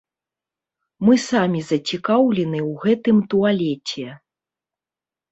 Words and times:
Мы 1.09 1.17
самі 1.31 1.59
зацікаўлены 1.71 2.59
ў 2.69 2.85
гэтым 2.85 3.17
туалеце. 3.33 4.07